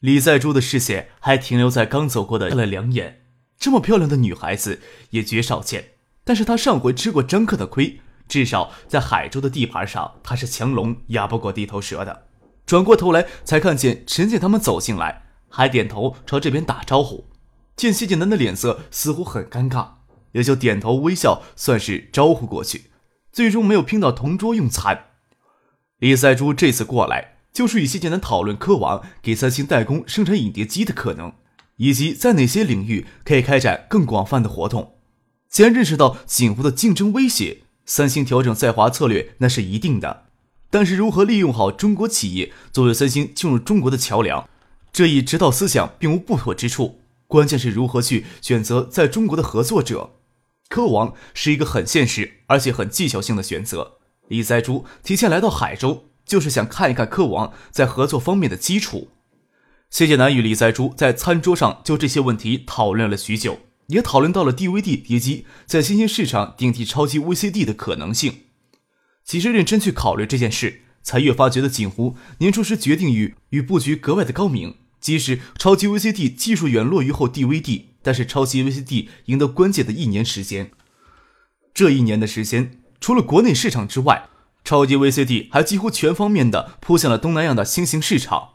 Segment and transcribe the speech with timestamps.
[0.00, 3.24] 李在珠的视线还停留在刚走过的看了两眼，
[3.58, 5.92] 这么漂亮的女孩子也绝少见。
[6.22, 12.26] 但是她上回吃过张克的亏，至少在海州的地盘上，她是强龙压不过地头蛇的。
[12.66, 17.30] 转过头来，才看见陈建他们走进来，还点头朝这边打招呼。
[17.76, 19.88] 见谢剑南的脸色似乎很尴尬，
[20.32, 22.90] 也就点头微笑，算是招呼过去。
[23.32, 25.06] 最终没有拼到同桌用餐。
[25.98, 27.35] 李在珠这次过来。
[27.56, 31.32] 就是与谢剑南讨论科王给三星代工生产影碟机的可能，
[31.76, 34.96] 以及在哪些领域可以开展更广泛的活动。
[35.48, 40.24] 既然认识到景湖的竞争威胁，三星调整在华策略那是一定的。
[40.68, 44.46] 但是如何利用好中国企业作为三星进入中国的桥梁，
[44.92, 47.00] 这一指导思想并无不妥之处。
[47.26, 50.10] 关键是如何去选择在中国的合作者。
[50.68, 53.92] 科王是一个很现实而且很技巧性的选择。
[54.28, 56.04] 李在珠提前来到海州。
[56.26, 59.08] 就是想看一看科王在合作方面的基础。
[59.88, 68.40] 谢剑南与李在珠在餐桌上就这些问题讨论了许久，也讨论到了 DVD 碟机在新兴市场顶替超级 VCD 的可能性。
[69.24, 74.76] 其实认真去考虑这件事，才越发觉得锦湖年初时决定与与布局格外的高明。
[74.98, 80.72] 即使超级 VCD 技术远落于后 DVD，但是超级 VCD 赢得关键的一年时间。
[81.72, 84.28] 这一年的时间，除了国内市场之外，
[84.66, 88.54] 超级 VCD 还几乎全方面的扑向了东南亚的新兴市场，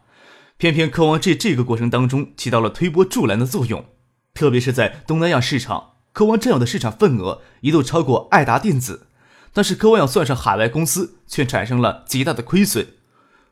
[0.58, 3.86] 偏偏科王这这个过程当中起到了推波助澜的作用，
[4.34, 9.08] 特别是在东南亚市场，科王占有的市场份额一度超过爱达电子，
[9.54, 12.90] 但是科王要算上海外公司，却产生了极大的亏损。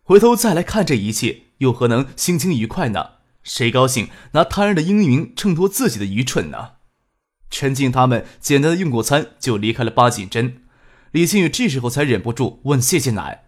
[0.04, 3.12] 回头再来看这一切，又何能心情愉快呢？
[3.42, 6.72] 谁高兴拿他人的英明衬托自己的愚蠢呢？
[7.50, 10.64] 陈静他们简单的用过餐，就离开了八景镇。
[11.12, 13.46] 李星宇这时候才忍不住问谢谢南：“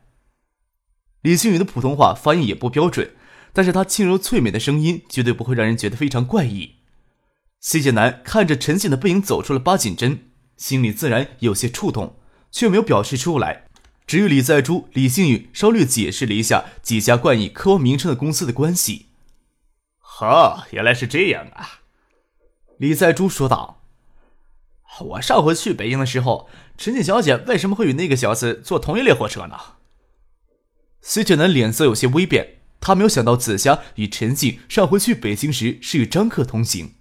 [1.21, 3.15] 李星宇的普通话发音也不标准，
[3.53, 6.77] 但是他轻柔脆美的声音绝对不会让人觉得非常怪异。”
[7.61, 12.17] 谢谢南看着陈信的背影走出了八景镇，心里自然有些触动，
[12.51, 13.67] 却没有表示出来。
[14.07, 19.09] 只有李在珠、李星宇稍略解释了一下几家冠以科王名称的公司的关系。
[20.01, 21.81] “哈，原来是这样啊！”
[22.79, 23.80] 李在珠说道。
[24.99, 29.55] 我上回去北京的时候，陈静小姐为什么会与那个小子坐同一列火车呢？
[31.01, 36.95] 徐建南脸色有些微变，他没有想到紫霞与陈静上回去北京时是与张克同行。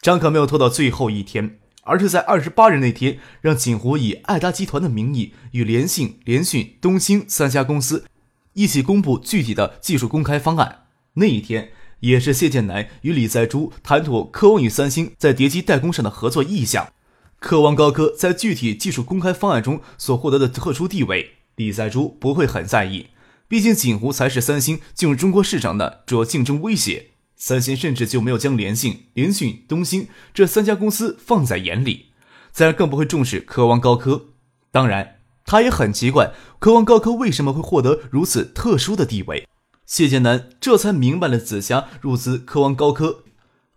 [0.00, 8.06] 张克没有拖到最后一天，而是在二十八日那天，让锦湖以爱达集团的名义与联信、联讯、东兴三家公司
[8.54, 10.86] 一起公布具体的技术公开方案。
[11.14, 11.70] 那一天，
[12.00, 16.90] 也是谢建南与李在珠谈妥科王与三星在叠机代工上的合作意向。
[17.40, 23.08] 科王高科在具体技术公开方案中所获得的特殊地位，李在洙不会很在意。
[23.48, 27.12] 毕竟锦湖才是三星进入中国市场的主要竞争威胁。
[27.34, 32.08] 三星甚至就没有将联信、联讯、东兴这三家公司放在眼里，
[32.52, 34.26] 自然更不会重视科王高科。
[34.70, 39.48] 当然，他也很奇怪科王高科为什么会获得如此特殊的地位。
[39.86, 43.24] 谢剑南这才明白了紫霞入资科王高科，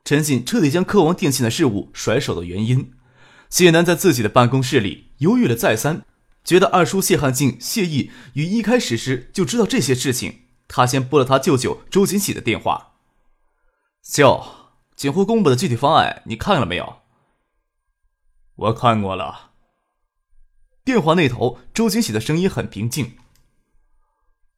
[0.03, 2.91] 陈信彻底将科王电信的事务甩手的原因。
[3.53, 6.03] 谢南在自己的办公室里犹豫了再三，
[6.44, 10.46] 觉得二叔谢汉进、谢毅与一开始时就知道这些事情。
[10.68, 12.94] 他先拨了他舅舅周锦喜的电话
[14.02, 14.44] ：“舅，
[14.96, 17.02] 锦湖公布的具体方案你看了没有
[18.58, 19.52] ？”“我看过了。”
[20.84, 23.18] 电话那头，周锦喜的声音很平静：“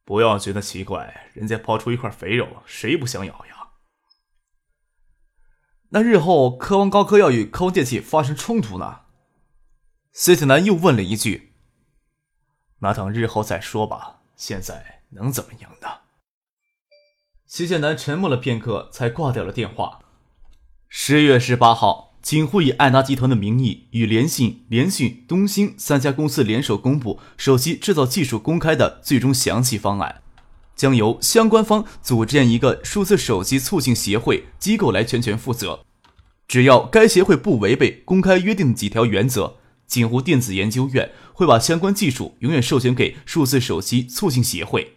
[0.06, 3.56] 不要觉得奇怪，人家抛出一块肥肉，谁不想咬呀？”
[5.90, 9.02] 那日后科王高科要与科王电器发生冲突呢？
[10.12, 11.52] 谢子南又问了一句
[12.80, 15.88] ：“那等日后再说吧，现在能怎么样呢？”
[17.46, 20.00] 谢建南沉默了片刻，才挂掉了电话。
[20.88, 30.22] 十月十八号，锦湖以爱达集团的名义，与联信、联讯、东兴三家公司联手公布手机制造技术公开的最终详细方案。
[30.76, 35.80] 将由相关方组建一个数字手机促进协会机构来全权负责。
[36.46, 39.56] 只要该协会不违背公开约定的几条原则，
[39.86, 44.92] 锦湖电子研究院会把相关技术永远授权给数字手机促进协会。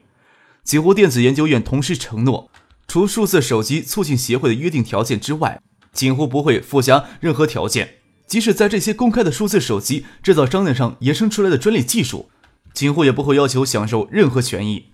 [0.63, 2.51] 锦湖电子研究院同时承诺，
[2.87, 5.59] 除数字手机促进协会的约定条件之外，
[5.91, 7.95] 锦湖不会附加任何条件。
[8.27, 12.29] 即使在这些公开的数字手机制造商店上延伸出来的专利技术，
[12.75, 14.88] 锦湖也不会要求享受任何权益。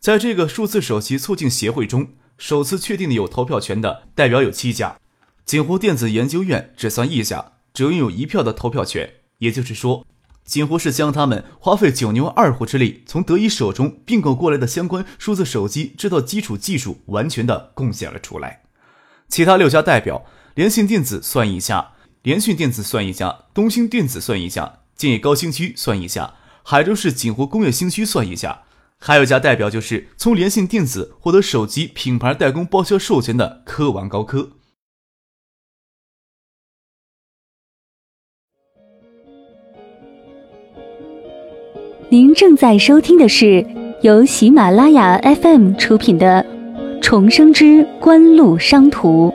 [0.00, 4.96] 在这个数字手机促进协会中，首次确定的有投票权的代表有七家，
[5.44, 9.14] 锦湖电子研究院只算一家，只拥有一票的投票权。
[9.38, 10.06] 也就是说，
[10.44, 18.62] 锦湖是将他们花费九牛二虎之力从德仪手中并购过来的相关数字手机制造基础技术完全的贡献了出来。
[19.28, 20.24] 其他六家代表，
[20.54, 21.92] 联信电子算一家。
[22.22, 28.62] 联讯电子算一家，东兴电子算一家，建业高新区算一家，海州市锦湖工业新区算一家，
[28.98, 34.50] 还有一家代表就是从联信电子获得手机品牌代工包销授权的科王高科。
[42.10, 43.64] 您正在收听的是
[44.00, 46.42] 由喜马拉雅 FM 出品的
[47.02, 49.28] 《重生之官路商途》。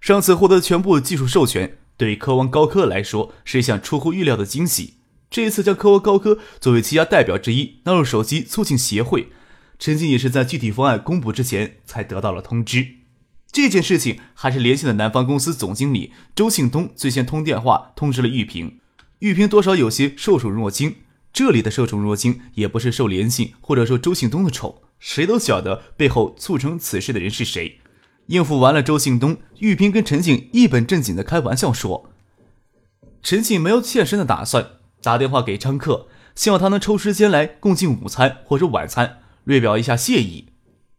[0.00, 4.98] 上次获得全部技术授权，对科王高科来说是一项出乎预料的惊喜。
[5.30, 9.28] 这一次将科王高科作为旗下代表之一纳入手机促进协会，
[9.78, 12.86] 陈静也是在具体方案公布之前才得到了通知。
[13.50, 18.80] 这件事情还是联系的南方公司总经理周庆东最先通电话通知了玉萍，
[19.20, 20.96] 玉萍多少有些受宠若惊。
[21.32, 27.80] 这里的受宠若惊也不是受联信或者说周庆东的宠，谁都晓得背后促成此事的人是谁。
[28.26, 32.10] 应付完了周庆东，玉萍跟陈静一本正经的开玩笑说
[33.22, 40.48] ：“陈静没有欠身的打算，打电话给张克，希望他能抽时间来共进午餐或者晚餐，略表一下谢意。”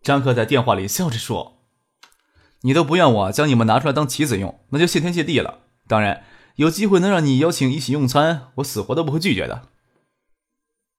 [0.03, 1.63] 张克在电话里笑着说
[2.61, 5.61] ：“你都不愿我将你们拿出来当棋子用，那就谢天谢地了。
[5.87, 6.23] 当然，
[6.57, 9.69] 有机会能让你邀请一起用餐，我死活都不会拒绝的。”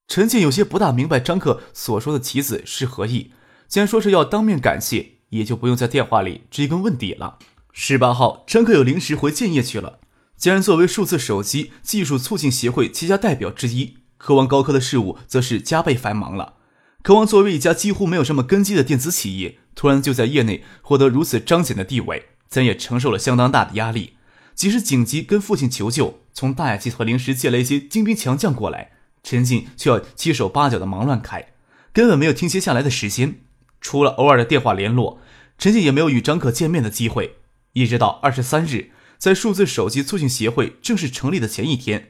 [0.08, 3.32] 陈静有些不大明白张克所说的棋子是何意，
[3.68, 5.15] 既然说是要当面感谢。
[5.30, 7.38] 也就不用在电话里追根问底了。
[7.72, 9.98] 十八号，张克有临时回建业去了。
[10.36, 16.54] 既然作为数字手机技术促进协会七家代表之一，科王高科的事务则是加倍繁忙了。
[17.02, 24.14] 科王作为一家几乎没有什么根基的电子企业，突然就在业内获得如此彰显的地位，咱也承受了相当大的压力。
[24.54, 31.52] 即使紧急跟父亲求救，从大雅集团临时借了一些精兵强将过来，陈静却要七手八脚的忙乱开，
[31.92, 33.40] 根本没有停歇下来的时间。
[33.86, 35.20] 除了偶尔的电话联络，
[35.56, 37.36] 陈静也没有与张可见面的机会。
[37.74, 42.08] 一直到二十三日，在数字手机促进协会正式成立的前一天，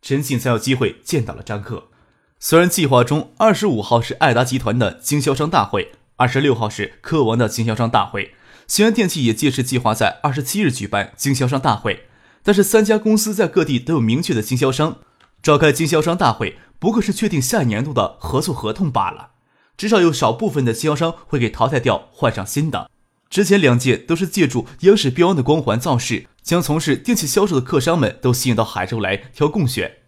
[0.00, 1.88] 陈静才有机会见到了张克。
[2.38, 8.34] 虽然计划中二十五号是爱达集团的经销商大会，二十六号是科王的经销商大会，
[8.68, 12.06] 西安电器也届时计划在二十七日举办经销商大会，
[12.44, 14.98] 但是三家公司在各地都有明确的经销商，
[15.42, 19.30] 召开经销商大会不过是确定下一年度的合作合同罢了。
[19.78, 22.90] 至少有少部分的经销商会给淘汰掉，换上新的。
[23.30, 29.98] 之前两届都是借助央视标王的光环造势，将从事电器销售的客商们都吸引到海州来挑供选。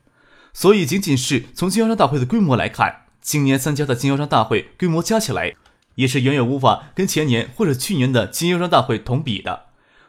[0.53, 5.55] 所以，仅仅是从经销商大会的规模来看，今年三家的经销商大会规模加起来，
[5.95, 9.67] 也是远远无法跟前年或者去年的经销商大会同比的。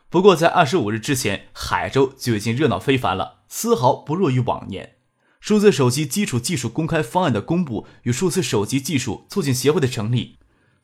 [0.10, 4.96] 不过，在二十五日之前，海州就已经热闹非凡了，丝毫不弱于往年。
[5.41, 10.38] 数字手机基础技术公开方案的公布与数字手机技术促进协会的成立，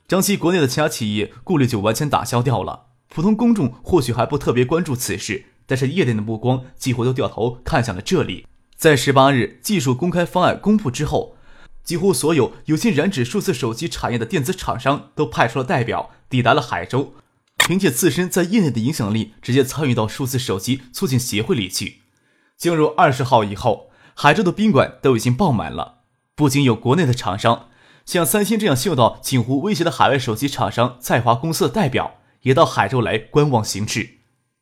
[0.07, 2.87] 江西国内的其他企业顾虑就完全打消掉了。
[3.07, 8.47] 普通公众或许还不特别关注此事，但是业内的目光几乎都掉头看向了这里。
[8.75, 11.37] 在十八日技术公开方案公布之后，
[11.83, 17.13] 几乎所有有心染指数字手机产业的电子厂商都派出了代表抵达了海州，
[17.57, 21.97] 凭借自身在业内的影响力，直接参与到数字手机促进协会里去。
[22.57, 23.86] 进入二十号以后。
[24.19, 25.99] 海州的宾馆都已经爆满了，
[26.33, 27.69] 不仅有国内的厂商，
[28.03, 34.15] 像三星这样嗅到锦湖威胁的海外手机厂商在华公司的代表，也到海州来观望形势。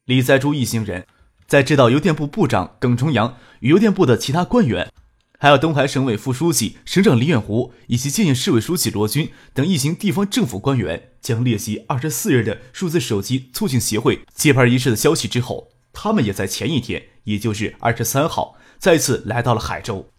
[0.04, 1.08] 李在洙一行人，
[1.48, 4.92] 在知道邮电部部长耿重阳与邮电部的其他官员，
[5.40, 18.58] 还有东海省委副书记、省长李远湖以及建业市委书记罗军等一行地方政府官员，将列席二十四日的数字手机促进协会揭牌仪式的消息之后，他们也在前一天，也就是二十三号。
[18.78, 20.10] 再次来到了海州，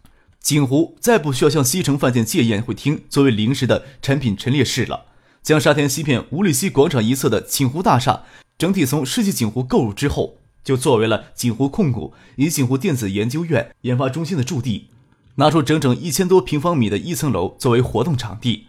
[0.41, 5.05] 锦湖再不需要向西城饭店借宴会厅作为临时的产品陈列室了。
[5.43, 8.23] 将沙田西片五里溪广场一侧的锦湖大厦
[8.57, 14.89] 整体从世纪锦湖购入之后，就作为了锦湖控股以锦湖电子研究院研发中心的驻地，
[15.35, 18.67] 拿出整整一千多平方米的一层楼作为活动场地。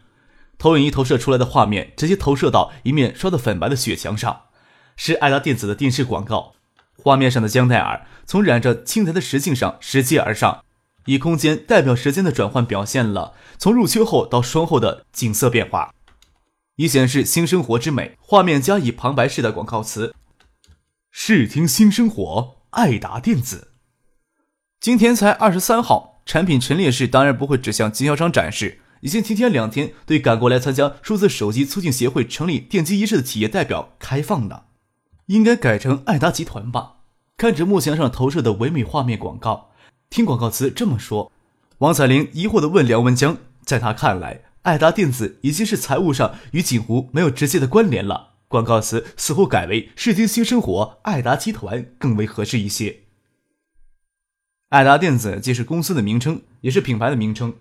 [0.56, 4.42] 投影仪投射出来的画面直接投射到一面刷得粉白的雪墙上，
[4.96, 6.54] 是爱达电子的电视广告。
[7.02, 10.64] 画面上的江黛儿从染着青苔的石径上拾阶而上，
[11.06, 15.94] 以空间代表时间的转换，表现了从入秋后到霜后的景色变化，
[16.76, 18.16] 以显示新生活之美。
[18.20, 20.14] 画面加以旁白式的广告词
[21.10, 23.72] ：“视听新生活，爱达电子。”
[24.80, 34.67] 今天才二十三号，产品陈列室当然不会只向经销商展示，已经提前两天对赶过来参加数字手机促进协会成立奠基仪式的企业代表开放的。
[35.28, 36.96] 应该改成爱达集团吧？
[37.36, 39.70] 看着幕墙上投射的唯美画面广告，
[40.08, 41.30] 听广告词这么说，
[41.78, 53.00] 王彩玲疑惑地问梁文江：“在他看来，爱达电子已经是财务上与锦湖没有直接的关联了，广告词似乎改为视听新生活爱达集团更为合适一些。”
[54.70, 57.54] 爱达电子既是公司的名称，也是品牌的名称。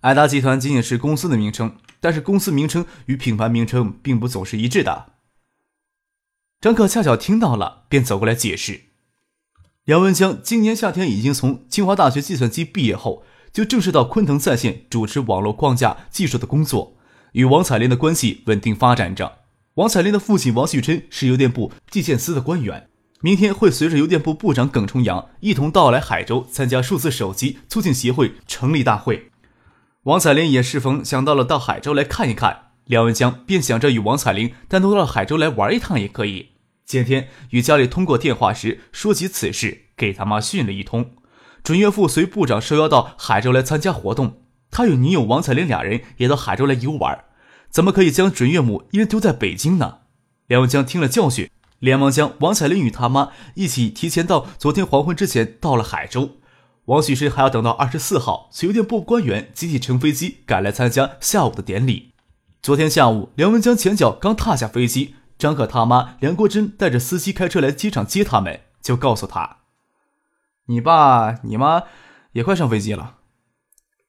[0.00, 5.13] 爱达集团仅仅是公司的名称，但是公司名称与品牌名称并不总是一致的。
[6.64, 8.84] 张克恰巧听到了，便走过来解释：
[9.84, 16.96] 梁文江今年夏天已经从清华大学计算机毕业后，就正式到昆腾在线主持网络框架技术的工作，
[17.32, 19.40] 与王彩玲的关系稳定发展着。
[19.74, 22.88] 王彩玲的父亲王旭琛是邮电部计件司的官员。
[23.20, 29.30] 明天会随着邮电部部长耿崇阳一同到来海州参加数字手机促进协会成立大会。
[30.04, 36.52] 王彩玲也适逢想到了到海州来看一看，梁文江便想着与王彩玲单独到海州来玩一趟也可以。
[36.86, 41.12] 今天与家里通过电话时说起此事，给他妈训了一通。
[41.62, 47.24] 准岳父随部长受邀到海州来参加活动，他与女友王彩玲俩人也到海州来游玩，
[47.70, 50.00] 怎么可以将准岳母一人丢在北京呢？
[50.46, 51.50] 梁文江听了教训。
[51.80, 56.38] 连忙将王彩玲与他妈一起提前到昨天黄昏之前到了海州，
[56.86, 62.12] 王许生还要等到二十四号，邮电部官员集体乘飞机赶来参加下午的典礼。
[62.62, 69.58] 昨天下午，梁文江前脚刚踏下飞机，张可他妈梁国珍带着司机开车来机场接他们，就告诉他
[70.68, 71.82] ：“你爸你妈
[72.32, 73.16] 也快上飞机了。”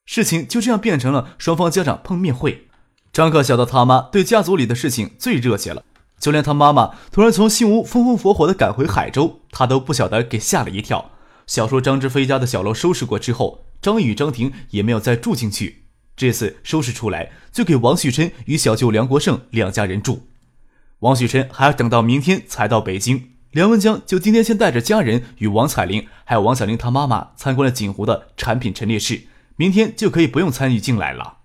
[0.07, 2.69] 事情就这样变成了双方家长碰面会。
[3.11, 5.83] 张可晓得他妈对家族里的事情最热切了。
[6.17, 11.11] 就连他妈妈突然从新屋风风火火的赶回海州，他都不晓得给吓了一跳。
[11.45, 15.83] 小叔张志飞家的小楼收拾过之后，张宇、张婷也没有再住进去。
[16.15, 20.29] 这次收拾出来，就给王旭琛与小舅梁国胜两家人住。
[20.99, 23.31] 王旭晨还要等到明天才到北京。
[23.51, 29.23] 梁文江就今天先带着家人与王彩玲还有王彩玲她妈妈参观了锦湖的产品陈列室，
[29.55, 31.37] 明天就可以不用参与进来了。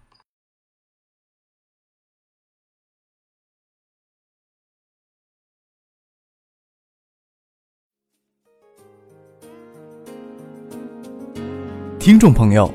[12.01, 12.73] 听众朋友，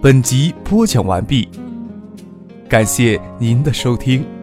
[0.00, 1.48] 本集播讲完毕，
[2.68, 4.39] 感谢您的收听。